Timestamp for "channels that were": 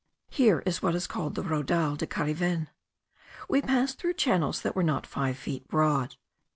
4.15-4.81